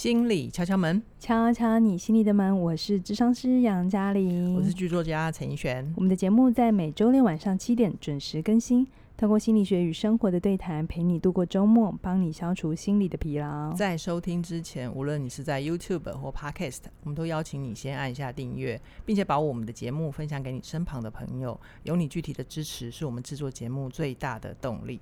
[0.00, 2.58] 心理敲敲门，敲敲你心里的门。
[2.58, 5.92] 我是智商师杨嘉玲，我是剧作家陈奕璇。
[5.94, 8.86] 我们的节目在每周六晚上七点准时更新，
[9.18, 13.74] 透过心理学与生活的对谈，陪你度过周末，帮你消除心理的疲劳。
[13.74, 21.60] 在收听之前，无论你是在 YouTube 或 Podcast，我们都邀请你先按下订阅，并且把我们的节目分享给你身旁的朋友。
[21.82, 24.98] 有你具体的支持，是我们制作节目最大的动力。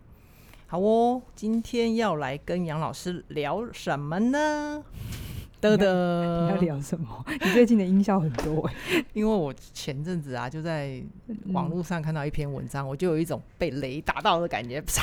[0.71, 4.85] 好哦，今天要来跟杨老师聊什么呢？
[5.63, 7.25] 得得，你要聊什么？
[7.43, 8.69] 你最近的音效很多，
[9.15, 11.03] 因为我前阵子啊就在
[11.55, 14.79] 网络上看到一篇文章，嗯、我就有一种被雷打到的感觉。
[14.83, 15.03] 啪！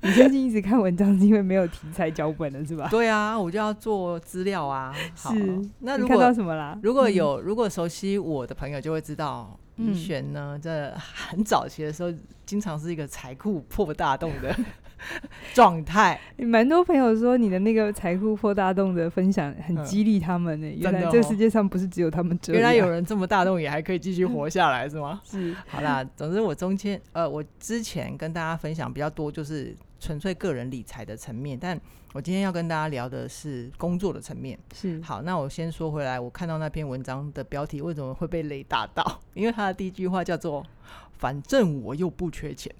[0.00, 2.88] 你最近一直看文章是因为没有题材脚本了是吧？
[2.90, 4.92] 对啊，我就要做资料啊。
[5.14, 5.38] 好是，
[5.78, 6.76] 那如果你看到什么啦？
[6.82, 9.56] 如果有如果熟悉我的朋友就会知道。
[9.78, 12.12] 奕璇呢，在、嗯、很早期的时候，
[12.46, 14.56] 经常是一个财库破大洞的
[15.52, 16.20] 状态。
[16.38, 20.74] 蛮多朋友说你的那个财库破大洞的分享很激励他们呢、欸。
[20.74, 25.20] 嗯、原来这个世界上不是只有他们这样，原来有人这么大洞也还可以继续活下来，是吗？
[25.24, 25.54] 是。
[25.66, 31.80] 好啦，总之我中间呃，我之前跟大家分享比较多，就是纯粹个人理财的层面，但。
[32.12, 34.56] 我今天要跟大家聊的是工作的层面。
[34.72, 39.04] 是，好，那我先说回来，我看到那篇文章的标题为什么会被雷打到？
[39.34, 40.64] 因为他的第一句话叫做
[41.18, 42.72] “反正我又不缺钱”，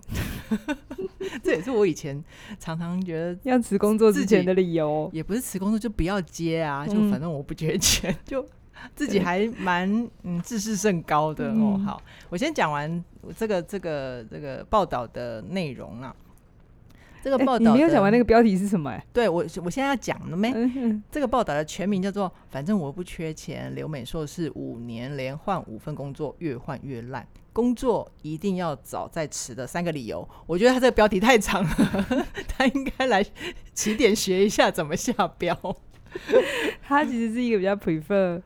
[1.42, 2.22] 这也是我以前
[2.60, 5.10] 常常觉得要辞工作之前的理由。
[5.12, 8.46] 也不是辞工作就不要接啊，就反正我不缺钱，嗯、就
[8.94, 11.78] 自己还蛮嗯自视甚高的、嗯、哦。
[11.84, 13.04] 好，我先讲完
[13.36, 16.14] 这个这个这个报道的内容啊。
[17.24, 18.96] 这个报道、欸、你没有讲完那个标题是什么、欸？
[18.96, 20.52] 哎，对我，我现在要讲了没？
[21.10, 30.28] 这个报道的全名叫做“反正我不缺钱”，留美硕是五年连换五份工作，越换越烂，工作一定要找再迟的三个理由。
[30.46, 33.24] 我觉得他这个标题太长了， 他应该来
[33.72, 35.58] 起点学一下怎么下标。
[36.86, 38.42] 他其实是一个比较 prefer。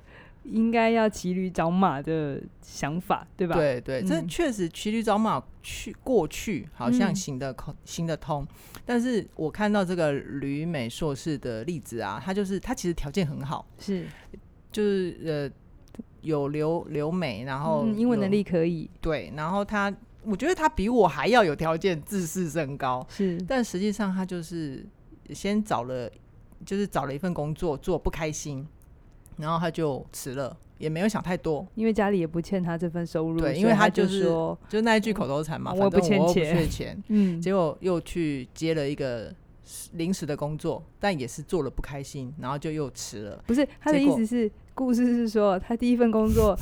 [0.50, 3.54] 应该要骑驴找马的想法，对吧？
[3.54, 8.46] 对对，这确实骑驴找马去过去好像行得通，行得通。
[8.86, 14.06] 但是我看到这个旅美硕士的例子啊，他就是他其实条件很好，是
[14.72, 15.50] 就是呃
[16.22, 23.38] 有留留美，然后英文能力可以，对，然后他我觉得他比我还要有条件，自视甚高，是。
[23.46, 24.84] 但实际上他就是
[25.34, 26.10] 先找了，
[26.64, 28.66] 就是找了一份工作做，不开心。
[29.38, 33.38] 然后他就辞了，也没有想太多，因为家里也不欠他这份收入。
[33.40, 37.02] 对，因为他就是说，就那一句口头禅嘛，我不欠钱，我不缺钱。
[37.08, 39.32] 嗯，结果又去接了一个
[39.92, 43.42] 临时的工作，但也是做了不开心，然后就又辞了。
[43.46, 46.58] 不是他的意思是，故事是说他第一份工作。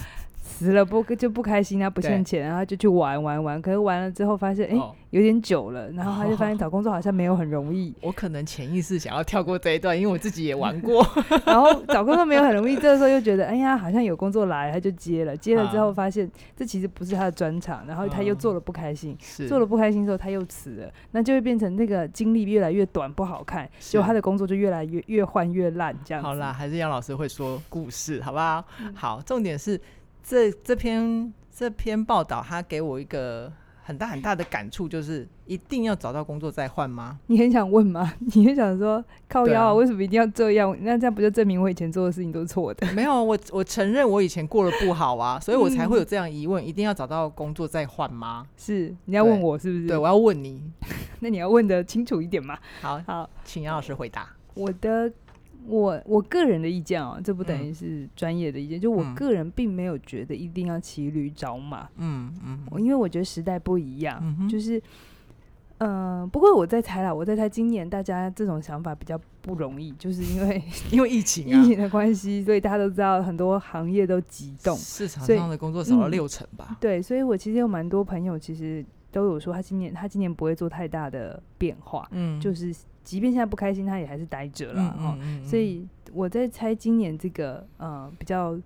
[0.46, 3.60] 辞了不就不开心，啊不欠钱，然后就去玩玩玩。
[3.60, 7.92] 可是玩了之后发现，哎、欸，有点久了，然后他就发现找工作好像没有很容易。
[8.00, 11.06] 我可能潜意识想要跳过这一段，因为我自己也玩过。
[11.44, 15.36] 然后找工作没有很容易，这个时候又觉得，哎呀，好像有工作来，他就接了。
[15.36, 19.16] 接了之后发现这其实不是他的专长，然后他又做了不开心，
[19.48, 26.22] 做了不开心之后他又辞了，那就会变成那个经历越来越短，不好看，就他的工作就越来越越换越烂，这样。
[26.22, 28.64] 好啦，还是杨老师会说故事，好不好？
[28.94, 29.80] 好，重点是。
[30.28, 33.52] 这这篇这篇报道，他给我一个
[33.84, 37.20] 很大很大的感触，就是一定要找到工作再换吗？
[37.28, 38.12] 你很想问吗？
[38.34, 39.74] 你很想说靠腰啊？
[39.74, 40.76] 为什么一定要这样？
[40.80, 42.92] 那这样不就证明我以前做的事情都是错的？
[42.92, 48.44] 没有，我我承认我以前过得不好啊，所以我才会有这样疑问：一定要找到工作再换吗？
[48.56, 49.86] 是你要问我是不是？
[49.86, 50.60] 对，我要问你，
[51.20, 52.58] 那你要问的清楚一点嘛。
[52.80, 54.28] 好好，请杨老师回答。
[54.54, 55.12] 我的。
[55.68, 58.78] 我我个人的意见哦，这不等于是专业的意见。
[58.78, 64.78] 嗯、就我个人并没有觉得一定要骑驴找马，嗯嗯，嗯因为我觉得时代不一样，嗯、就是，
[65.78, 76.76] 嗯、呃，不过我在猜啦，我在猜今年大家这种想法比较不容易，就是因为 因为疫情、啊、疫情的关系，所以大家都知道很多行业都急冻，市场上的工作少了六成吧、嗯。
[76.80, 82.74] 对，所以我其实有蛮多朋友其实都有说，他今年他今年不会做太大的变化，嗯，就是。
[83.06, 88.58] 即便现在不开心，他也还是待着了，嗯嗯嗯、所以我在猜今年这个呃比较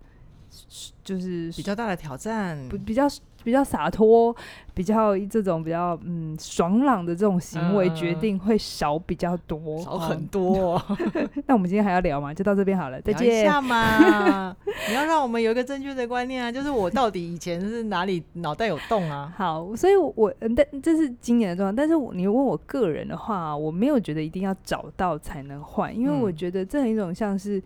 [1.04, 3.06] 就是比较大的挑战，不比较。
[3.42, 4.34] 比较洒脱，
[4.74, 10.74] 比较这种比较嗯爽朗的这种行为决定会少比较多，少很多。
[10.74, 10.82] 哦。
[11.46, 12.32] 那我们今天还要聊吗？
[12.34, 13.44] 就到这边好了， 再见。
[13.44, 14.54] 下嘛，
[14.88, 19.32] 你要让我们有一个正确的观念啊，就是我到底以前是哪里脑袋有洞啊？
[19.36, 21.74] 好，所以我，我但这是今年的状况。
[21.74, 27.62] 但是你问我个人的话，我没有觉得一定要找到才能换，因为我觉得这一种像是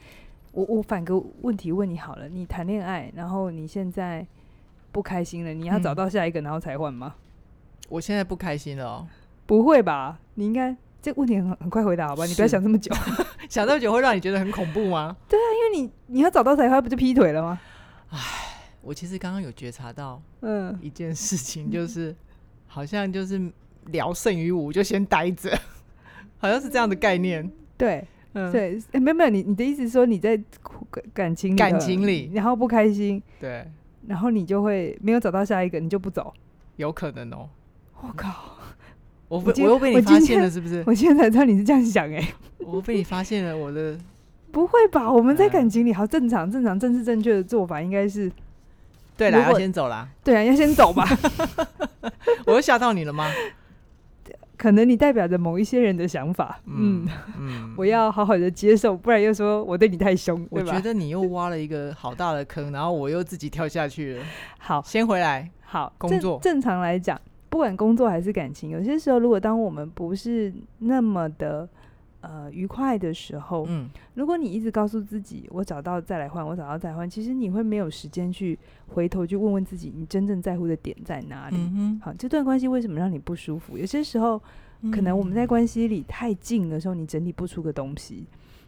[0.53, 4.26] 我我反个问题问你好了，你谈恋爱，然后你现在。
[4.94, 7.17] 不开心了，你要找到下一个然后才换吗？
[7.88, 9.08] 我现在不开心了哦。
[9.44, 10.20] 不会吧？
[10.35, 12.25] 你应该这个问题很很快回答好吧？
[12.26, 12.94] 你不要想这么久。
[13.50, 15.17] 想这么久会让你觉得很恐怖吗？
[15.29, 17.58] 对啊，因为你你要找到才换不就劈腿了吗？
[18.11, 18.19] 唉，
[18.82, 22.17] 我其实刚刚有觉察到，嗯，一件事情就是，嗯、
[22.69, 23.50] 好像就是
[23.87, 25.50] 聊胜于无，就先待着，
[26.38, 27.50] 好像是这样的概念。
[27.76, 30.40] 对，嗯，对，欸、没有没有，你你的意思是说你在
[31.12, 33.69] 感情感情里，然后不开心，对，
[34.06, 36.33] 然后你就会没有找到下一个，你就不走，
[36.77, 37.49] 有可能哦。
[38.01, 38.56] 我靠！
[39.29, 40.85] 我我又被你发现了，是不是？
[40.87, 42.35] 我现在才知道你是这样想哎！
[42.59, 43.99] 我被你发现了，我的
[44.53, 45.11] 不会吧？
[45.11, 48.31] 我们在感情里好正常，正常、正是正确的做法应该是
[49.17, 50.09] 对啦，要先走啦。
[50.23, 51.09] 对啊，要先走吧。
[52.47, 53.31] 我又吓到你了吗？
[54.64, 56.58] 可能你代表着某一些人的想法。
[56.64, 57.06] 嗯
[57.38, 60.46] 嗯， 我要好好的接受，不然又说我对你太凶。
[60.49, 64.25] 我觉得你又挖了一个好大的坑，然后我又自己跳下去了。
[64.58, 65.50] 好，先回来。
[65.61, 67.20] 好，工作正常来讲。
[67.50, 71.69] 不管工作还是感情，有些时候，如果当我们不是那么的
[72.25, 81.56] 呃愉快的时候，嗯，如果你一直告诉自己“我找到再来换，我找到再来换”，其实你会没有时间去回头去问问自己，你真正在乎的点在哪里？
[81.59, 83.79] 嗯、好，这段关系为什么让你不舒服？
[83.79, 84.41] 有些时候，
[84.91, 88.26] 可能我们在关系里太近的时候，你整理不出个东西。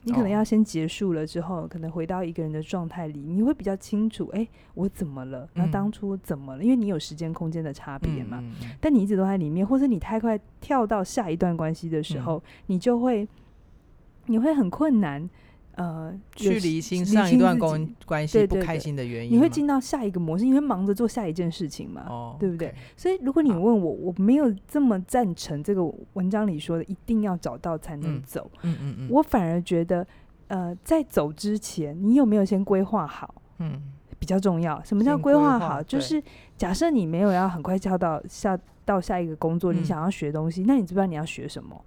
[0.08, 5.48] 你可能要先结束了之后，可能回到一个人的状态里，你会比较清楚，哎、欸，我怎么了？
[5.54, 6.62] 那当初怎么了？
[6.62, 8.40] 因为你有时间空间的差别嘛。
[8.80, 13.26] 但你一直都在里面，或者你太快跳到下一段关系的时候，你就会，
[14.26, 15.28] 你会很困难。
[15.76, 22.06] 呃，去厘清上一段关关系不开心的原因，你会进到下一个模式，你会忙着做下一件事情嘛？
[22.08, 22.74] 哦，对不对？
[22.96, 25.84] 所以如果你问我，我没有这么赞成这个
[26.14, 28.50] 文章里说的一定要找到才能走。
[28.62, 30.06] 嗯嗯嗯，我反而觉得，
[30.48, 33.34] 呃，在走之前，你有没有先规划好？
[33.58, 33.82] 嗯，
[34.18, 34.82] 比较重要。
[34.82, 35.82] 什么叫规划好？
[35.82, 36.22] 就是
[36.56, 41.78] 假设你没有要很快跳到下到下一个工作，你想要学东西，那你知不知道你要学什么？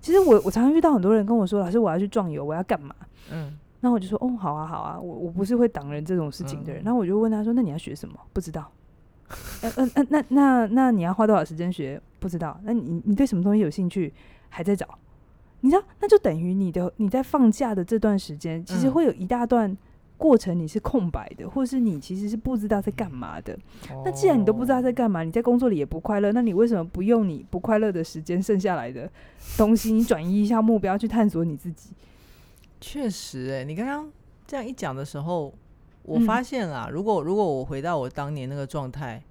[0.00, 2.94] 其实我我常常遇到很多人跟我说：“老师，我要去壮游，我要干嘛？”
[3.32, 6.82] 嗯，那我就说：“哦，好啊，好啊，我我不是会挡人这种事情的人。
[6.82, 8.70] 嗯”然后我就问他说：“那你要学什么？”不知道。
[9.62, 12.00] 嗯嗯嗯，那那那你要花多少时间学？
[12.18, 12.58] 不知道。
[12.62, 14.12] 那你你对什么东西有兴趣？
[14.48, 14.88] 还在找。
[15.60, 19.76] 你知道，那就等于你的你在放假的这段时间，其实会有一大段。
[20.18, 23.54] 过程你是空白的，或是你其实是不知道在干嘛的。
[23.90, 29.08] 哦、那既然你都不知道在干嘛，你在工作里也不快乐，那你为什么不用你不快乐的时间剩下来的
[29.56, 31.90] 东西，你转移一下目标去探索你自己？
[32.80, 34.10] 确实、欸，诶，你刚刚
[34.46, 35.54] 这样一讲的时候，
[36.02, 39.22] 我发现啊，嗯、如果如果我回到我当年那个状态，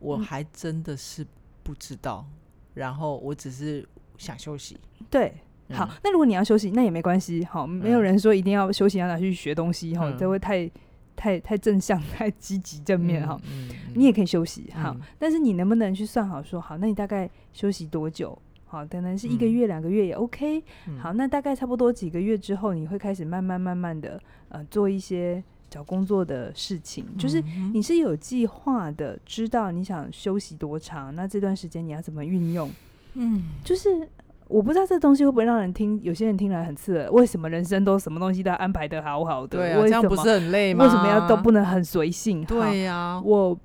[0.00, 1.26] 我还真的是
[1.62, 2.34] 不知道，嗯、
[2.74, 3.86] 然后我只是
[4.16, 4.78] 想休息。
[5.10, 5.34] 对。
[5.72, 7.44] 好，那如果你要休息，那也没关系。
[7.44, 9.96] 好，没有人说一定要休息，要拿去学东西。
[9.96, 10.70] 哈、嗯，这会太
[11.16, 13.26] 太太正向、 太积极正面。
[13.26, 14.70] 哈、嗯，嗯、你也可以休息。
[14.74, 18.36] 好，嗯、但是你能不能去算好说，好，那你大概休息多久？
[18.66, 20.62] 好，可能是一个月、两个月也 OK。
[20.88, 27.42] 嗯、好，那大概差不多几个月之后，你会开始慢慢慢慢的呃做一些找工作的事情，就是
[27.74, 32.70] 你是有计划的，知道你想休息多长，那这段时间你要怎么运用？
[33.14, 34.08] 嗯，就是。
[34.52, 37.10] 我不知道这东西会不会让人听，有些人听来很刺耳。
[37.10, 39.56] 为什么人生都什么东西都要安排的好好的？
[39.56, 40.84] 对啊，这样不是很累吗？
[40.84, 42.44] 为什么要都不能很随性？
[42.44, 43.58] 对呀、啊，我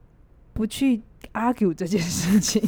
[0.54, 1.02] 不去
[1.34, 2.64] argue 这件事情。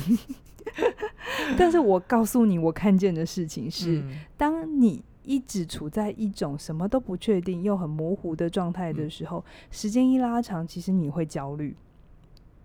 [1.58, 11.74] 但是我告诉你，我看见的事情是，嗯、当你一直处在一种什么都不确定又很模糊的状态的时候，嗯、时间一拉长，其实你会焦虑。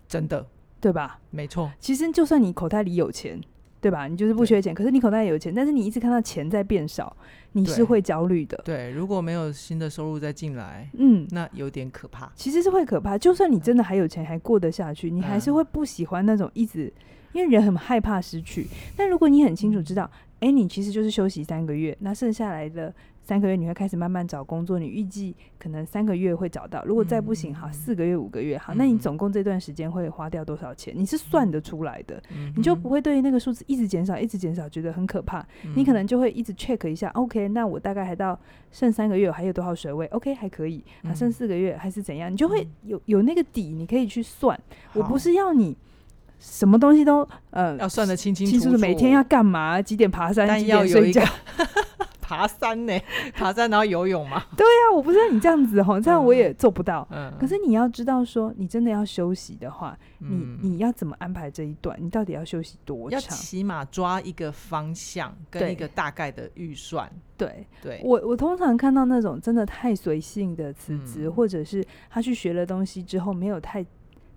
[0.07, 0.45] 真的，
[0.81, 1.19] 对吧？
[1.31, 1.71] 没错。
[1.79, 3.39] 其实就算你口袋里有钱。
[3.85, 4.07] 对吧？
[4.07, 7.15] 你就是不缺钱，可是你口袋有钱，但是你一直看到钱在变少，
[7.51, 8.59] 你是会焦虑的。
[8.65, 12.31] 对，如果没有新的收入再进来，嗯，那有点可怕。
[12.35, 13.15] 其实是会可怕。
[13.15, 16.91] 就算你真的还有钱，还过得下去，你还是会不喜欢那种一直，
[17.31, 18.65] 因为人很害怕失去。
[18.97, 22.93] 但如果你很清楚知道，哎、嗯，你其实就是休息三个月，那剩下来的。
[23.27, 26.85] 三个月你会开始慢慢找工作，你预计可能三个月会找到。
[26.85, 30.93] 如果再不行，好，四个月、五个月，好，那你总共这段时间会花掉多少钱？
[30.95, 32.21] 你是算得出来的，
[32.55, 35.43] 你就不会对于那个数字一直减少、一直减少觉得很可怕。
[35.75, 38.39] 你可能就会一直 check 一下，OK，那我大概还到
[38.71, 40.83] 剩三个月，还有多少水位？OK，还可以。
[41.01, 42.31] 还，剩四个月还是怎样？
[42.31, 44.55] 你就会有有那个底，你可以去算。
[44.93, 45.75] 我不是要你
[46.39, 49.81] 什么东西都呃要算得清清楚楚，每天要干嘛？
[49.81, 50.59] 几点爬山？
[50.59, 51.23] 几点睡觉？
[52.27, 53.01] 爬山呢？
[53.35, 54.43] 爬山然后游泳吗？
[54.57, 57.07] 对呀、啊，我不知道你这样子哈，这样我也做不到。
[57.11, 61.95] 嗯，可是你要知道说，你真的要休息的话，嗯、你你要怎么安排这一段？
[62.01, 63.21] 你到底要休息多长？
[63.21, 67.07] 要起码抓一个方向跟一个大概的预算。
[67.37, 73.85] 对对，对我我通常看到那种真的太随性的辞职，嗯、或者是他去学了东西之后没有太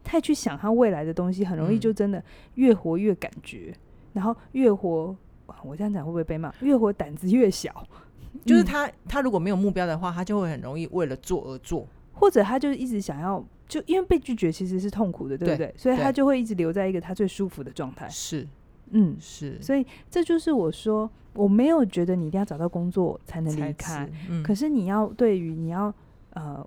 [0.05, 2.23] 太去想他未来的东西，很容易就真的
[2.55, 3.81] 越活越感觉，嗯、
[4.15, 5.17] 然后越活。
[5.65, 6.53] 我这样讲会不会被骂？
[6.61, 7.73] 越活胆子越小，
[8.45, 15.69] 就是他他如果没有目标的话，他就会很容易为了做而做，或者他就一直想要，就因为被拒绝其实是痛苦的，对不对？
[15.69, 18.07] 对，所以他就会一直留在一个他最舒服的状态。
[18.11, 18.47] 是，
[18.91, 19.59] 嗯，是。
[19.63, 25.93] 所以这就是我说，我没有觉得你一定要找到工作才能离开，嗯，可是你要对于你要
[26.35, 26.65] 呃。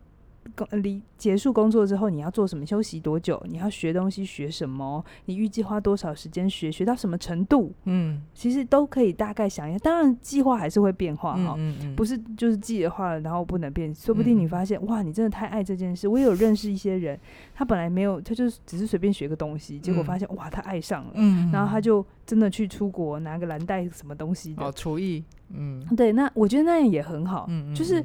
[0.55, 2.65] 工离结束工作之后，你要做什么？
[2.65, 3.41] 休息多久？
[3.47, 5.03] 你要学东西学什么？
[5.25, 6.71] 你预计花多少时间学？
[6.71, 7.71] 学到什么程度？
[7.85, 9.79] 嗯，其实都可以大概想一下。
[9.79, 13.93] 当然，计划还是会变化哈、嗯嗯嗯，不是就是计划了，然后不能变。
[13.93, 16.07] 说不定你发现、嗯、哇，你真的太爱这件事。
[16.07, 17.19] 我也有认识一些人，
[17.53, 24.63] 他本来没有，他就只是随便学个东西，结果发现、嗯、哇，他爱上了、嗯，然后他就真的去出国拿个蓝带什么东西的。
[24.63, 28.03] 哦，厨艺，嗯，对，那我觉得那样也很好，嗯就是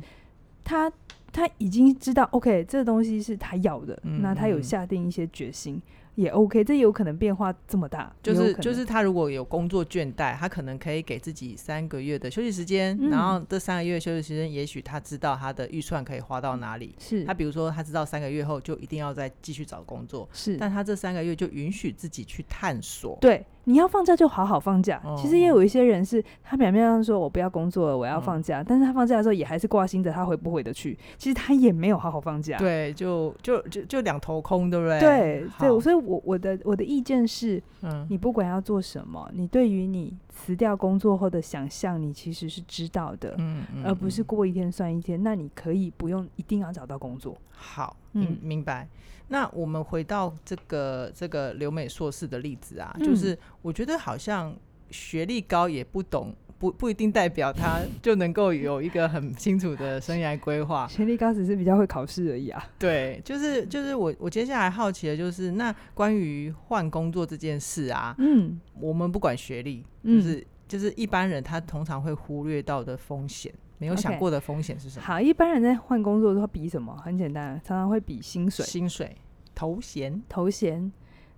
[0.64, 0.92] 他。
[1.36, 5.78] 他已经知道，OK，这个东西是他要的，嗯、那他有下定一些决心。
[6.16, 16.94] 也 OK，这有可能变化这么大，就是就是他如果有工作倦怠，他可能可以给自己三个月的休息时间，嗯、然后这三个月休息时间，也许他知道他的预算可以花到哪里。
[16.98, 23.18] 是他比如说他知道三个月后就一定要再继续找工作，是，但他这三个月就允许自己去探索。
[23.20, 25.00] 对，你要放假就好好放假。
[25.04, 30.98] 哦、其实也有一些人是他表面上说我不要工作了，我要放假，嗯、但是他放假的时候也还是挂心着他回不回得去。
[31.18, 32.56] 其实他也没有好好放假。
[32.56, 34.98] 对，就就就就两头空，对不对？
[35.00, 36.86] 对对，所以我我的我的。
[36.86, 45.20] 意见是，嗯，你不管要做什么，你对于你辞掉工作后的想象，你其实是知道的，嗯，嗯，而不是过一天算一天。
[45.20, 47.36] 那你可以不用一定要找到工作。
[47.50, 48.88] 好，嗯，明白。
[49.26, 54.54] 那我们回到这个这个留美硕士的例子啊，就是我觉得好像
[54.92, 56.32] 学历高也不懂。
[56.58, 60.88] 不不一定代表他就能够有一个很清楚的生涯规划。
[60.88, 62.64] 学历高只是比较会考试而已啊。
[62.78, 75.06] 对，就是就是我我接下来好奇的就是，那关于换工作这件事啊，嗯，我们不管学历，就是、嗯、就是一般人他通常会忽略到的风险，没有想过的风险是什么？Okay.
[75.06, 76.96] 好，一般人在换工作的时候比什么？
[76.96, 79.14] 很简单，常常会比薪水、薪水、
[79.54, 80.90] 头衔、头衔，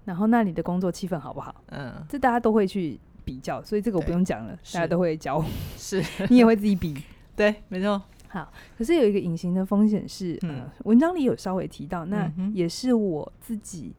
[0.05, 1.63] 然后那你的工作气氛好不好？
[1.71, 3.01] 嗯，这大家都会去。
[3.29, 5.45] 比较，所以这个我不用讲了，大家都会教。
[5.77, 6.97] 是 你也会自己比，
[7.37, 8.01] 对，没错。
[8.29, 13.95] 好，可是有一个隐形的风险是，嗯、呃，文章里有稍微提到，那也是我自己，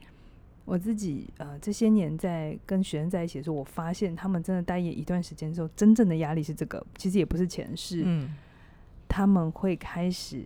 [0.65, 8.33] 我自己呃这些年在跟学生在一起的时候，我发现他们真的待业一段时间之后，真正的压力是这个，其实也不是钱，是嗯，
[9.07, 10.43] 他们会开始。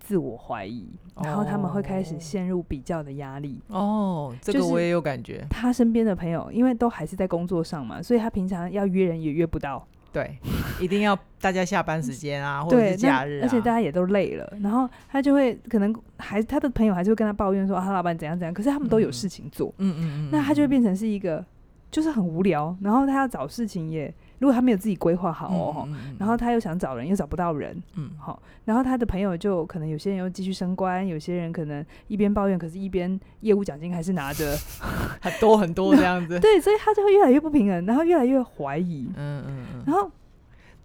[0.00, 0.88] 自我怀疑，
[1.22, 3.60] 然后他们会开始陷入比较的压力。
[3.68, 5.46] 哦，这个我也有感觉。
[5.50, 9.86] 他身边的朋友，因为都还是在工作上嘛，所以他平常要约人也约不到。
[10.12, 10.36] 对，
[10.80, 19.72] 一定要大家下班时间啊， 或者是假日啊，而且大家也都累了，然后他就会可能还他的朋友还是会跟他抱怨说，他老板怎样怎样，可是他们都有事情做。
[19.78, 21.44] 嗯嗯嗯，那他就会变成是一个
[21.92, 24.12] 就是很无聊，然后他要找事情也。
[24.40, 34.56] 如果他没有自己规划好哦，然后他又想找人又找不到人，嗯，好，然后他的朋友就可能有些人又继续升官，有些人可能一边抱怨，可是一边业务奖金还是拿着。
[35.20, 40.10] 很多很多这样子，对，所以他就会越来越不平衡，然后越来越怀疑，嗯嗯嗯，然后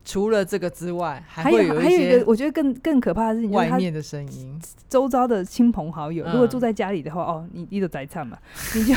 [0.04, 4.60] 除了这个之外，还会有还有一个我觉得更更可怕的是外面的声音，
[4.90, 8.38] 周遭的亲朋好友，如果住在家里的话，哦，你你都在唱嘛，
[8.76, 8.94] 你就。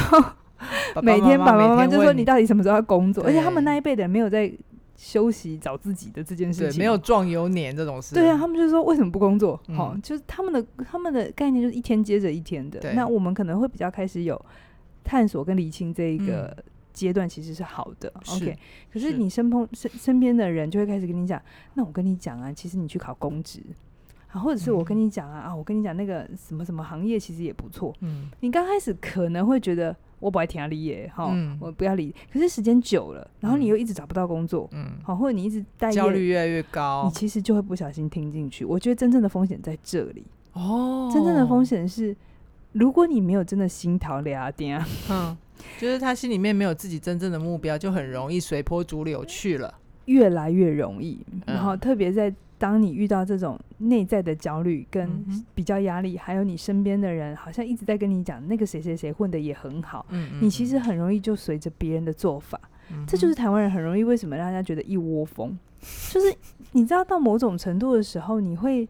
[1.02, 3.24] 每天爸爸妈妈就说，你到底什么时候要工作？
[3.24, 4.52] 而且他们那一辈的人没有在
[4.96, 8.14] 休息找自己的这件事情，没有壮游年这种事。
[8.14, 9.60] 对啊，他们就说为什么不工作？
[9.76, 12.92] 好、嗯，就是他们的他们的概念就是一天接着一天的。
[12.94, 14.40] 那我们可能会比较开始有
[15.04, 16.56] 探索跟理清这一个
[16.92, 18.12] 阶段，其实是好的。
[18.28, 18.58] 嗯、OK，
[18.92, 21.40] 可是你身旁身身边的人就会开始跟你讲，
[21.74, 23.60] 那我跟你讲啊，其实你去考公职。
[24.30, 27.94] 啊，或者是我跟你讲啊、嗯、啊，我跟你讲那个什么什么行业其实也不错。
[28.00, 32.14] 嗯，你刚开始可能会觉得我不爱听理耶，哈、嗯，我不要理。
[32.30, 38.66] 可是时间久了，然后你又一直找不到工作，嗯，好，或者你一直待业，焦虑越来越高，你其实就会不小心听进去。
[38.66, 40.22] 我觉得真正的风险在这里。
[40.52, 42.14] 哦，真正的风险是，
[42.72, 45.34] 如果你没有真的心桃俩点，嗯，
[45.78, 49.72] 就是他心里面没有自己真正的目标，就很容易随波逐流去了，
[50.04, 51.24] 越来越容易。
[51.46, 52.34] 然后特别在。
[52.58, 55.24] 当你遇到这种内在的焦虑跟
[55.54, 62.60] 比较压力，嗯，还有你身边的人好像一直在跟你讲那个谁谁谁混得也很好，嗯嗯，你其实很容易就随着别人的做法，
[62.92, 65.56] 嗯，这就是台湾人很容易为什么让大家觉得一窝蜂，
[66.10, 66.34] 就是
[66.72, 68.88] 你知道到某种程度的时候，你会。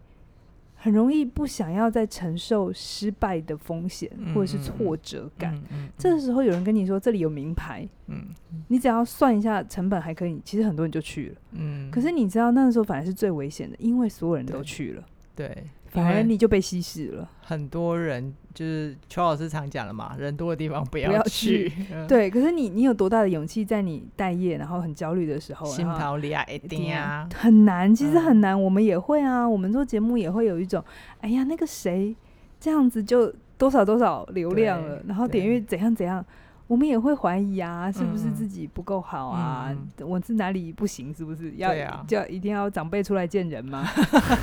[0.89, 5.55] 很容易不想要再承受失败的风险或者是挫折感。
[5.55, 8.25] 嗯嗯嗯、这个时候有人跟你说这里有名牌，嗯，
[8.69, 11.35] 你只要算一下成本还可以，其实很多人就去了。
[11.53, 15.05] 嗯，可是你知道那个时候反而是最危险的，因为所有人都去了。
[15.37, 17.29] 对，反而你就被稀释了。
[17.41, 21.73] 很多人就是邱老师常讲了嘛， 人多的地方不要去。
[22.07, 28.53] 对，可是你你有多大的勇气，在你待业然后很焦虑的时候，心头里啊一定啊很难，其实很难。
[28.53, 30.85] 嗯、我们也会啊，我们做节目也会有一种，
[31.21, 32.15] 哎呀，那个谁
[32.61, 36.25] 这样子就多少多少流量了，然后点阅怎样怎样。
[36.69, 39.71] 我们也会怀疑啊，是不是自己不够好啊？
[39.71, 41.13] 嗯、我是哪里不行？
[41.15, 43.89] 是不是要啊，就一定要长辈出来见人吗？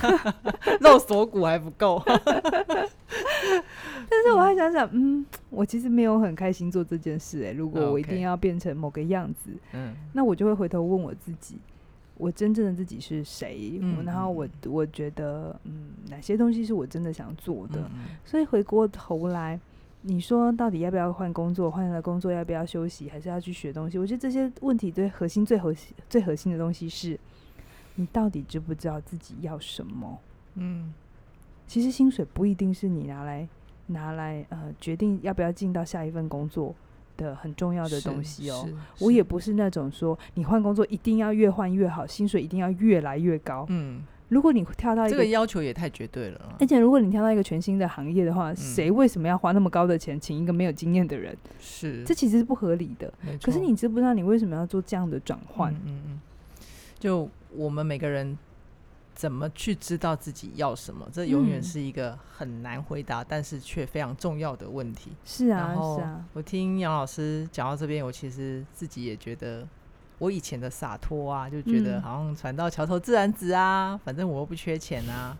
[0.81, 2.03] 露锁骨还不够。
[4.07, 7.49] 但是我还想想，嗯，我其实没有很开心做这件事、欸。
[7.49, 11.59] 哎，如果我一定要变成某个样子，嗯，那我就会回头问我自己，
[12.17, 13.77] 我真正的自己是谁？
[13.79, 17.79] 嗯、然后我我觉得，嗯，哪些东西是我真的想做的？
[17.93, 19.59] 嗯、所以回过头来。
[20.07, 21.69] 你说到底要不要换工作？
[21.69, 23.09] 换了工作要不要休息？
[23.09, 23.97] 还是要去学东西？
[23.97, 27.19] 我觉得这些问题最核心、最核心、最核心的东西是，
[27.95, 30.19] 你到底知不知道自己要什么？
[30.55, 30.93] 嗯，
[31.65, 33.47] 其实薪水不一定是你拿来
[33.87, 36.75] 拿来呃决定要不要进到下一份工作
[37.17, 38.69] 的很重要的东西哦。
[38.99, 43.65] 我也不是那种说你换工作一定要越换越好，薪水一定要越来越高。
[43.69, 44.03] 嗯。
[44.35, 51.33] 如果你跳到一个，这个要求也太绝对了，而且如果你跳到一个全新的行业的话，谁、嗯、为什么要花那么高的钱请一个没有经验的人？
[51.57, 53.13] 是，这其实是不合理的。
[53.21, 53.37] 没。
[53.37, 55.71] 可是你知不知道你为什么要做这样的转换？
[55.73, 56.21] 嗯，嗯嗯。
[56.99, 58.37] 就我们每个人
[59.13, 61.07] 怎么去知道自己要什么？
[61.13, 65.11] 这永远是一个很难回答，嗯、但是却非常重要的问题。
[65.23, 66.25] 是啊，是啊。
[66.33, 69.65] 我听杨老师讲到这边，我其实自己也觉得。
[70.19, 75.37] 我以前的洒脱啊，就觉得好像船到桥头自然直啊，嗯、反正我又不缺钱啊。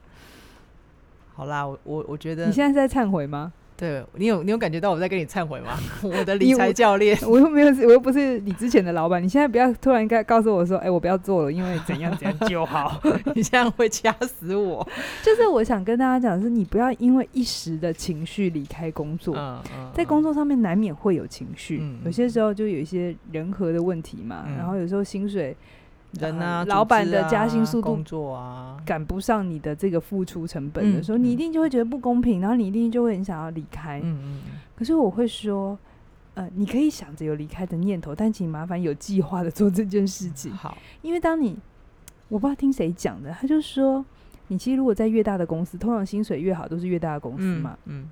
[1.34, 3.52] 好啦，我我我觉得你现在是在忏悔吗？
[3.78, 5.78] 对，你有你有感觉到我在跟你忏悔吗？
[6.02, 9.22] 我的理财教练，我又没有，我又不是你之前的老板。
[9.22, 13.02] 你现在不要突然告告诉我说，哎、欸，我不要做了，因为怎样怎样就好。
[13.36, 14.88] 你这样会掐死我。
[15.22, 19.36] 就是我想跟大家讲的是，你不要因为一时的情绪离开工作。
[19.38, 24.46] 嗯嗯、在工作上面难免会有情绪，嗯、有些时候就有一些人和的问题嘛。
[24.48, 25.56] 嗯、然后有时候薪水。
[26.20, 34.00] 人啊，老板的加薪速度，工作啊，赶不上你的这个付出成本的时候，你一定就会觉得不公平，然后你一定就会很想要离开。
[34.04, 34.42] 嗯嗯。
[34.76, 35.78] 可是我会说，
[36.34, 40.52] 呃，你可以想着有离开的念头，但请麻烦有计划的做这件事情。
[40.52, 41.58] 好，因为当你，
[42.30, 44.04] 我不知道听谁讲的，他就说，
[44.48, 47.78] 你其实如果在越大的公司，通常薪水越好，都是越大的公司嘛。
[47.86, 48.10] 嗯。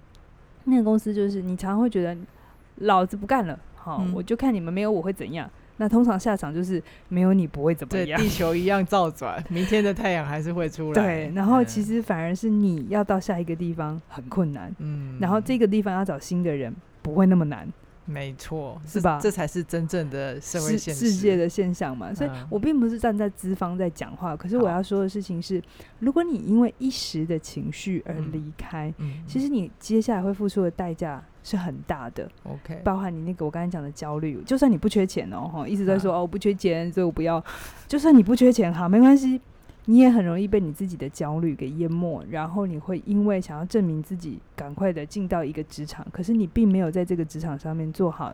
[0.66, 2.18] 那个公司就是你常常会觉得，
[2.76, 5.50] 老子不干了，好，我就看你们没有我会怎样。
[5.78, 11.02] 那通常下场就是没有你不会怎么样，地球一样照转， 明天的太阳还是会出来。
[11.02, 17.68] 对，然后其实反而是你要到下一个地方很困难，嗯，然后这个地方要找新的人不会那么难，
[18.06, 19.20] 没错，是吧？
[19.22, 22.14] 这才是真正的社会现，世界的现象嘛。
[22.14, 25.62] 所以我并不是站在资方在讲话，可是我要说的事情是，
[26.00, 28.94] 如果你因为一时的情绪而离开，
[29.26, 31.24] 其实你接下来会付出的代价。
[31.44, 37.44] 是很大的，OK，包含你那个我刚才讲的焦虑，就算你不缺钱哦，哈，一直在说、啊、哦我不缺钱，所以我不要。
[37.88, 39.40] 就算你不缺钱，好，没关系，
[39.86, 48.34] 你也很容易被你自己的焦虑给淹没，然后你会因为想要证明自己，赶快的进到一个职场，可是你并没有在这个职场上面做好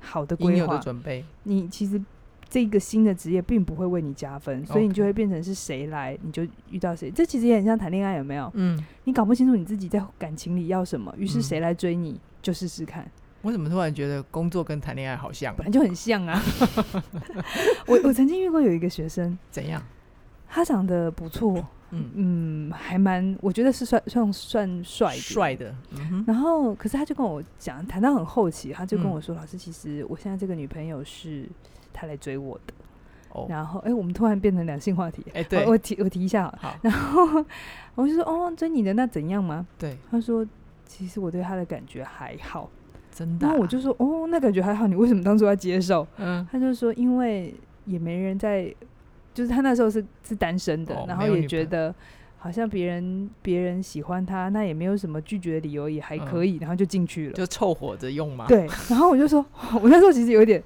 [0.00, 2.00] 好的规划，的准备，你其实。
[2.50, 7.10] 这个新的职业并不会为你加分，所以你就会变成是谁来你就遇到谁。
[7.10, 8.50] 这其实也很像谈恋爱，有没有？
[8.54, 13.06] 嗯，你搞不清楚你自己在感情里要什么，于是谁来追你就试试看。
[13.42, 15.54] 我怎么突然觉得工作跟谈恋爱好像？
[15.56, 16.42] 本来就很像啊。
[17.86, 19.82] 我我曾经遇过有一个学生，怎样？
[20.48, 25.74] 他长得不错，嗯嗯，还蛮，我觉得是算算算帅帅的。
[26.26, 31.46] 然后，可是他就跟我讲，谈到很后期，他就跟我说：“老师，其实我现在这个女朋友是。”
[31.92, 32.74] 他来追我的，
[33.32, 36.44] 哦、然后哎、欸，我们突然变成两性话题，哎、欸，对，我，提我提一下。
[36.60, 37.44] 好，好，然后
[37.94, 39.66] 我就说哦，追你的那怎样吗？
[39.78, 40.46] 对，他说
[40.86, 42.70] 其实我对他的感觉还好，
[43.12, 46.06] 真的、啊，然后我就说哦，那感觉还好，你为什么当初要接受？
[46.16, 48.72] 嗯，他就说因为也没人在，
[49.34, 51.94] 就是他那时候是是单身的，哦、然后也觉得
[52.38, 58.46] 好像别人别人喜欢他，那也没有什么拒绝的理由，也还可以，嗯、然后就进去了，就凑合着用嘛。
[58.46, 59.44] 对，然后我就说，
[59.82, 60.62] 我那时候其实有点。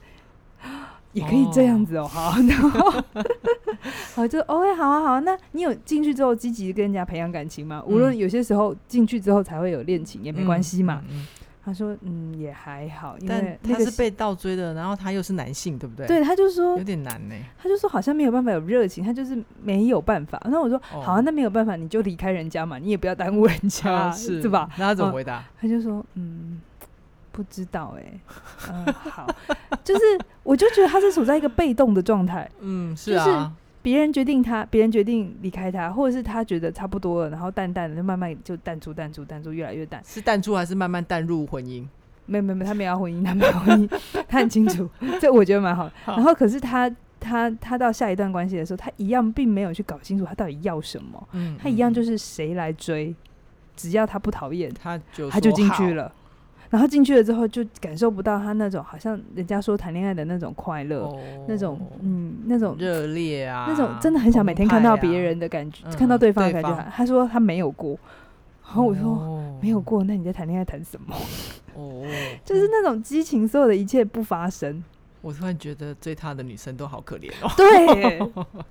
[1.13, 3.03] 也可以这样子哦，好，然后
[4.15, 5.21] 好就 OK，好啊，好啊。
[5.21, 7.83] 那你有进去之后积极跟人家培养感情吗？
[7.87, 11.03] 无论有些时候进去之后才会有恋情也没关系嘛。
[11.65, 16.07] 他说嗯也还好，因为他是被倒追的，然后他又是男性，对不对？
[16.09, 17.35] 对，他就说有点难呢。
[17.57, 20.41] 他就说好像没有办法有热情，他就是没有办法。
[20.51, 24.69] 那我说好啊，那没有办法你就离开人家嘛，你也不要耽误人家，是吧？
[24.77, 25.45] 那他怎么回答？
[25.61, 26.61] 他就说嗯。
[27.33, 28.21] 不知道哎、欸，
[28.71, 29.27] 嗯，好，
[29.83, 30.01] 就是
[30.43, 40.01] 我就觉得他是处在一个被动的状态，嗯，是啊，别人决定他，别人决定离开他，或者是他觉得差不多了，然后淡淡的就慢慢就淡出淡出淡出，越来越淡。
[40.07, 41.85] 是淡出还是慢慢淡入婚姻？
[42.27, 44.89] 没有没有没有，他没有婚姻，他没有婚姻， 他很清楚，
[45.21, 45.91] 这我觉得蛮好。
[46.05, 51.29] 好，然后可是他他他到下一段关系的时候，他一样并没有去搞清楚他到底要什么。
[51.33, 53.15] 嗯，他一样就是谁来追，
[53.75, 56.13] 只要他不讨厌，他就他就进去了。
[56.73, 66.75] 然后进去了之后，就感受不到他那种好像人家说谈恋爱的那种快乐，哦、那种嗯，那种热烈啊，那种真的很想每天看到别人的感觉，啊、看到对方的感觉。
[66.75, 67.91] 嗯、他说他没有过，
[68.65, 71.15] 然后我说、哦、没有过，那你在谈恋爱谈什么？
[71.77, 72.07] 哦，
[72.43, 74.83] 就是那种激情，所有的一切不发生。
[75.21, 77.53] 我突然觉得追他的女生都好可怜哦。
[77.55, 78.19] 对，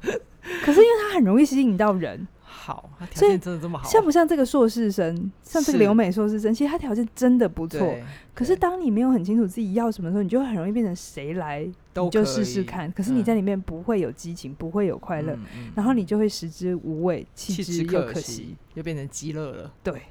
[0.65, 2.27] 可是因为他很容易吸引到人。
[2.51, 5.31] 好，他条件真的这么好，像不像这个硕士生？
[5.41, 7.95] 像这个留美硕士生，其实他条件真的不错。
[8.33, 12.91] 可是当你没有很清楚自己要什么的时候，你就会很容易变成谁来都就试试看。
[12.91, 15.37] 可是你在里面不会有激情，不会有快乐，
[15.73, 19.71] 然后你就会食之无味，弃之又可惜，又变成鸡肋了。
[19.81, 20.01] 对。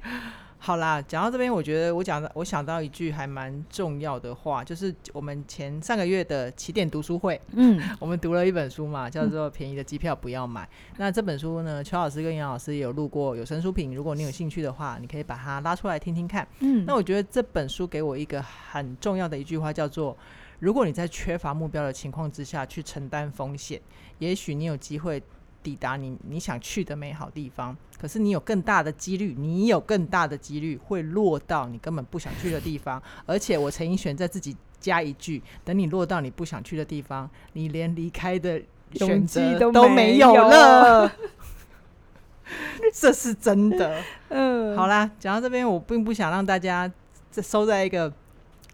[0.63, 10.61] 好啦，讲到这边，我觉得我讲的，我想到一句还蛮重要的话，就是我们前上个月的起点读书会，嗯， 我们读了一本书嘛，叫做《便宜的机票不要买》。
[10.65, 16.47] 嗯、那这本书呢，邱老师跟杨老师也有录过有声书评，如果你有兴趣的话，你可以把它拉出来听听看。
[16.59, 20.15] 嗯，那我觉得这本书给我一个很重要的一句话，叫做：
[20.59, 23.81] 如果你在缺乏目标的情况之下去承担风险，
[24.19, 25.23] 也许你有机会。
[25.63, 33.01] 抵达你你想去的美好地方，可是你有更大的几率，你有更大的几率会落到你根本不想去的地方。
[33.25, 38.61] 而且我陈奕迅在自己加一句：等你落到你不想去的地方，你连离开的
[38.93, 41.11] 选择都没有了。
[42.93, 44.03] 这是真的。
[44.29, 46.91] 嗯，好啦，讲到这边，我并不想让大家
[47.31, 48.11] 这收在一个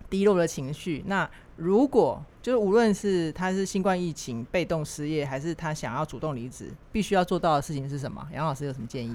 [0.10, 1.04] 低落的情绪。
[1.06, 8.26] 那如果就是无论是他是新冠疫情被动失业，还是他想要主动离职，必须要做到的事情是什么？
[8.34, 9.14] 杨老师有什么建议？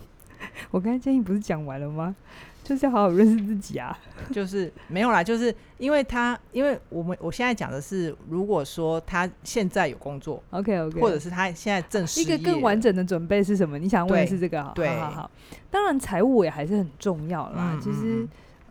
[0.72, 2.16] 我刚才建议不是讲完了吗？
[2.64, 3.94] 就是要好好认识自己啊。
[4.32, 13.78] 就是没有啦，就是因为他，因为我们我现在讲的是，如果说他现在有工作，OK OK，或者是他现在正式一个更完整的准备是什么？
[13.78, 14.72] 你想问的是这个？
[14.74, 15.30] 对，好好好。
[15.70, 17.78] 当然财务也还是很重要啦。
[17.84, 18.26] 其实、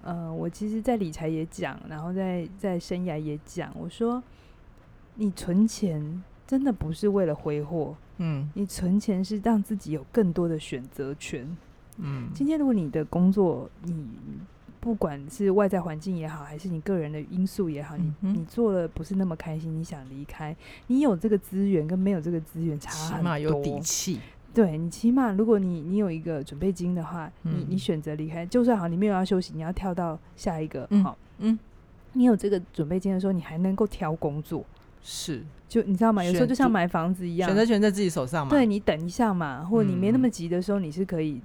[0.05, 4.21] 呃，我其实，在理财也讲，然后在在生涯也讲，我说，
[5.15, 11.57] 你存钱真的不是为了挥霍，嗯，你存钱是让自己有更多的选择权，
[11.97, 12.29] 嗯。
[12.35, 14.07] 今天如果你的工作，你
[14.79, 24.19] 不管是外在环境也好，还是你个人的因素也好，你你做了不是那么开心，你想离开，你有这个资源跟没有这个资源差很多，起码有底气。
[24.55, 31.59] 对你起码，如果你你有一个准备金的话，嗯、你你选择离开，就算好，你没有要休息，你要跳到下一个，好，嗯，
[32.13, 34.63] 你有这个准备金的时候，你还能够挑工作，
[35.03, 36.23] 是，就你知道吗？
[36.23, 38.49] 有时候就像买房子一样，选择权在自己手上嘛。
[38.49, 41.41] 对，你等一下嘛，或者你没那么急的时候，你是可以，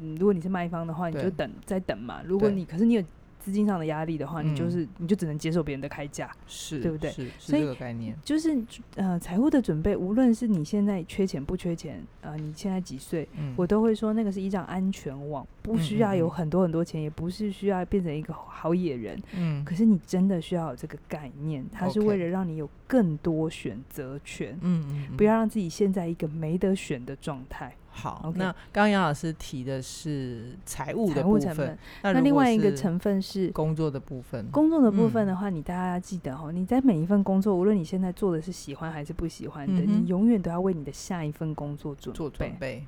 [0.00, 2.20] 嗯，如果你是卖方的话，你就等再等嘛。
[2.24, 3.02] 如果你可是你有。
[3.48, 7.10] 资金上的压力的话，你就是、嗯、你就只能接受别人的开价，是对不对？
[7.10, 8.14] 是，是这个概念。
[8.22, 8.54] 就是
[8.96, 19.18] 呃，财务的准备，无论是你现在缺钱不缺钱，呃，你现在几岁，嗯、我都会说那个是一张安全网，不需要有很多很多钱，也不是需要变成一个好野人。
[19.34, 24.52] 嗯，可是你真的需要有这个概念，它是为了让你有更多选择权。
[24.60, 27.74] 嗯，嗯，嗯，不要让自己陷在一个没得选的状态。
[28.00, 28.36] 好，Okay.
[28.36, 34.48] 那刚刚杨老师提的是财务的部分，那，另外一个成分是工作的部分。
[34.52, 42.14] 工作的部分的话，嗯、你大家要记得哦，你在每一份工作，无论你现在做的是喜欢还是不喜欢的，嗯、你永远都要为你的下一份工作准。
[42.14, 42.84] 做准备。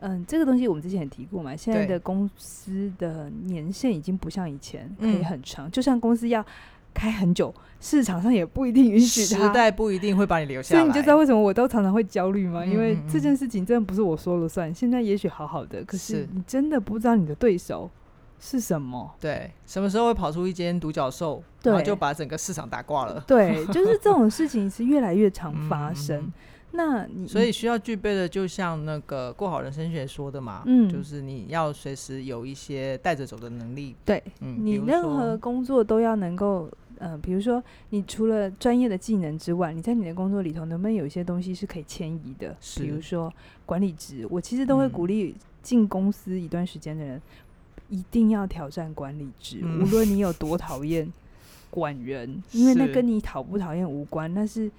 [0.00, 6.42] 嗯，这个东西我们之前也提过嘛，现在的公司的年限已经不像以前可以很长，嗯、就像公司要。
[6.98, 12.66] 开很久，市场上也不一定允许，时代不一定会把你留下来，所以你就知道为什么我都常常会焦虑吗？
[12.66, 14.74] 因为这件事情真的不是我说了算。
[14.74, 17.88] 现在也许好好的，可是你真的不知道你的对手
[18.40, 19.14] 是什么。
[19.20, 23.22] 对，什么时候会跑出一间独角兽，然后就把整个市场打挂了。
[23.28, 26.32] 对，就是这种事情是越来越常发生。
[26.72, 33.96] 那你所以需要具备的，就像那个过好人生学说的嘛，嗯，就是你要随时有一些带着走的能力。
[34.04, 36.68] 对，嗯，你任何工作都要能够。
[37.00, 42.56] 嗯、呃，比如说，你除了专业的技能之外，你在你的工作里头能不能有一些东西是可以迁移的？
[42.60, 43.32] 是比如说
[43.64, 51.12] 管理职，我其实都会鼓励进公司一段时间的人，嗯、一定要挑战管理职，嗯、无论你有多 讨厌
[51.70, 54.70] 管人，因为那跟你讨不讨厌无关，那是。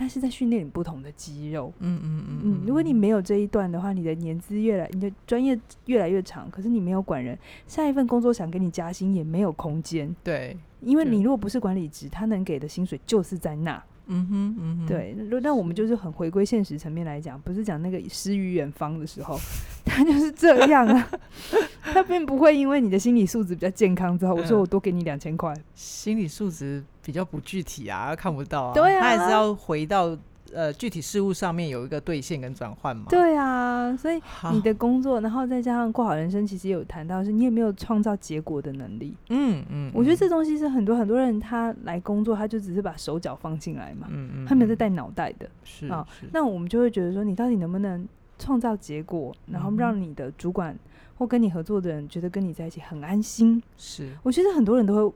[0.00, 2.40] 但是在训练你不同的肌肉，嗯嗯嗯。
[2.44, 7.36] 嗯，如果你没有这一段的话，你的年资越来，你的专业越来越长，可是你没有管人，
[7.66, 19.38] 下一份工作想给你加薪也没有空间，对，因为你如果不是管理职，他能给的薪水就是在那，嗯哼，嗯哼，对，那我们就是很回归现实层面来讲，不是讲那个诗与远方的时候，
[19.84, 21.10] 他就是这样啊，
[21.82, 30.16] 他并不会因为你的心理素质比较健康之后，我说我多给你两千块，心理素质比较不具体啊，看不到啊，对啊，他还是要回到。
[30.54, 33.06] 呃，具体事物上面有一个兑现跟转换嘛？
[33.08, 34.20] 对啊，所以
[34.52, 39.14] 你的工作，然后再加上过好人生，其实有谈到是你有没有创造结果的能力。
[39.28, 45.48] 嗯嗯，我觉得这东西是很多很多人他来工作，他就只是把手脚放进来嘛，嗯嗯，他没有在带脑袋的。
[45.64, 48.06] 是啊，那我们就会觉得说，你到底能不能
[48.38, 50.76] 创造结果，然后让你的主管
[51.16, 53.62] 或跟你合作的人觉得跟你在一起很安心？
[53.76, 55.14] 是，我觉得很多人都会。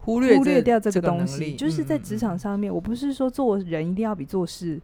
[0.00, 4.80] 忽略忽略掉这个东西，就是在职场上面，我不是说做人一定要比做事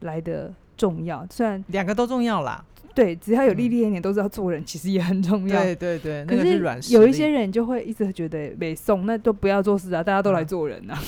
[0.00, 2.64] 来的重要，虽然两个都重要啦。
[2.94, 5.62] 对，只要有历练一点，都知道做人其实也很重要。
[5.62, 10.98] 对对对，可是有一些人就会一直觉得没送，那都不要做事啊，大家都来做人啊，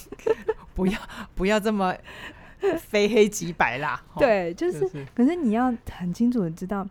[0.74, 0.98] 不要
[1.34, 1.94] 不要这么
[2.78, 4.02] 非黑即白啦。
[4.16, 6.88] 对，就是，可是你要很清楚的知道。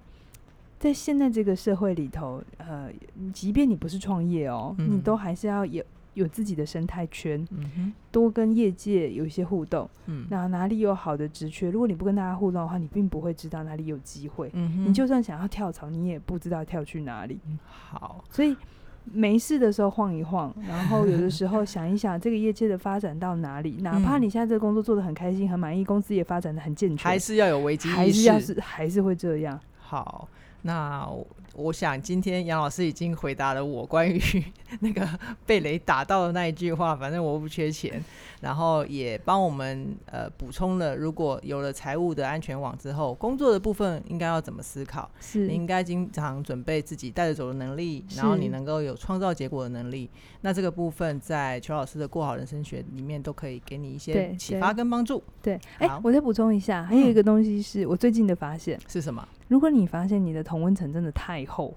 [0.79, 2.87] 在现在这个社会里头，呃，
[3.33, 5.83] 即便你不是创业哦，嗯、你都还是要有
[6.17, 9.87] 有自己的生态圈，嗯、哼多跟业界有一些互动。
[10.07, 11.69] 嗯，那哪里有好的职缺？
[11.69, 14.49] 如果你不跟大家互动的话，你并不会知道哪里有机会。
[14.53, 17.39] 嗯，你就算想要跳槽，你也不知道跳去哪里。
[17.63, 18.57] 好，所以
[19.05, 23.77] 没事的时候晃一晃， 然后有的时候想一想这个业界的发展到哪里。
[23.85, 29.59] 哪怕你现在这个工作做得很开心、很满意，公司也发展得很健全，还是要有危机意识，还是要是还是会这样。
[29.77, 30.27] 好。
[30.63, 31.07] 那
[31.57, 34.21] 我想今天杨老师已经回答了我关于
[34.79, 35.07] 那个
[35.43, 37.99] 被雷打到的那一句话，反正我不缺钱，
[38.41, 45.09] 然后也帮我们呃补充了，如果有了财务的安全网之后，工作的部分应该要怎么思考？
[45.19, 50.07] 是你应该经常准备自己带着走的能力，然后你能够有创造结果的能力。
[50.41, 55.23] 那这个部分在邱老师的过好人生学里面都可以给你一些启发跟帮助。
[55.41, 59.27] 对，哎我再补充一下，还有一个东西是我最近的发现、嗯、是什么？
[59.47, 61.73] 如果你发现你的同温层真的太厚，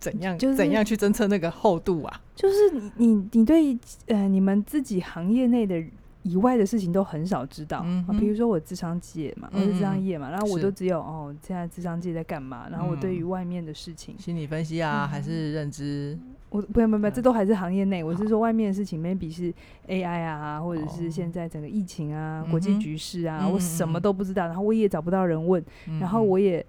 [0.00, 0.36] 怎样？
[0.36, 2.20] 就是怎样去侦测那个厚度啊？
[2.34, 5.82] 就是你你你对呃你们自己行业内的
[6.22, 8.12] 以外的事情都很少知道、嗯、啊。
[8.18, 12.68] 比如说我智商界嘛，我是智商业嘛，嗯、然后我都只有哦，现在智商界在干嘛？
[12.70, 16.18] 然后我对于外面的事情，心理分析啊，嗯、还是认知？
[16.50, 18.04] 我不不不，要，这都还是行业内。
[18.04, 19.52] 我是说外面的事情，maybe 是
[19.88, 26.64] AI 啊，或者是现在整个疫情啊、哦、国际局势啊，嗯、我什么都不知道，然后我也找不到人问，嗯、然后我也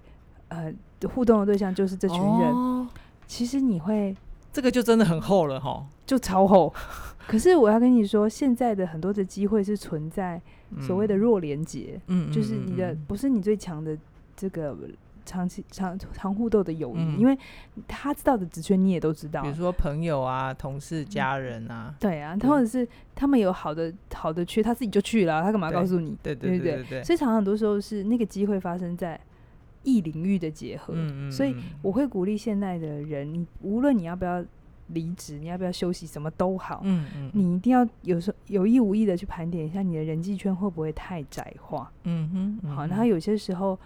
[0.48, 0.72] 呃
[1.06, 2.54] 互动的对象就是这群人。
[2.54, 2.88] 哦、
[3.26, 4.16] 其实你会
[4.52, 6.72] 这个就真的很厚了哈，就超厚。
[7.26, 10.40] 可是我要跟你说，现在的很多的机会是存在
[10.80, 13.96] 所谓的弱连接，嗯，就是你的不是你最强的
[14.36, 14.76] 这个。
[15.26, 17.34] 长期长长互动的友谊，嗯、因为
[17.88, 26.14] 他知道的职缺你也都知道，比如说朋友啊、同事、家人啊，嗯、对啊，他或者是他们有好的好的缺，他自己就去了，他干嘛告诉你？
[26.22, 29.18] 对对对对，对，对，对，所以常常很多时候是那个机会发生在
[29.84, 34.44] 异领域的结合，嗯嗯，所以我会鼓励现在的人，你无论你要不要
[34.88, 43.78] 离职，你要不要休息，什么都好，嗯嗯，你一定要有时候有意无意的去盘点一下你的人际圈会不会太窄化，嗯哼，嗯哼，好，然后有些时候。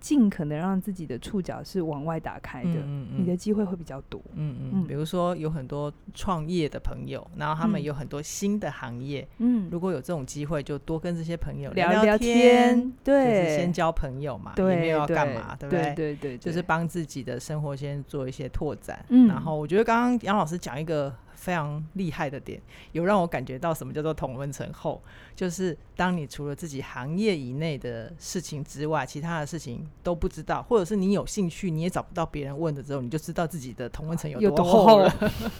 [0.00, 4.20] 尽可能让自己的触角是往外打开的，嗯嗯、你的机会会比较多。
[4.34, 9.26] 嗯嗯，嗯比如说有很多创业的朋友，然后他们有很多新的行业。
[9.38, 12.92] 嗯，如果有这种机会，就多跟这些朋友聊聊天。
[13.02, 15.94] 对，先交朋友嘛，对，也没有要干嘛，对，对不对？
[15.94, 19.04] 对对对，就是帮自己的生活先做一些拓展。
[19.08, 21.14] 嗯，然后我觉得刚刚杨老师讲一个。
[21.38, 22.60] 非常厉害的点，
[22.92, 25.00] 有让我感觉到什么叫做同温层厚，
[25.36, 35.14] 就是当你除了自己行业以内的事情之外，其他的事情都不知道，或者是你有兴趣你也找不到别人问的时候，你就知道自己的同温层有多厚了。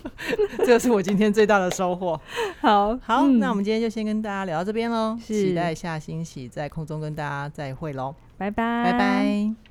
[0.59, 2.21] 这个是我今天最大的收获。
[2.61, 9.68] 好，好，嗯、那我们今天就先跟大家聊到这边喽，期待下星期在空中跟大家再会喽，拜拜，拜拜。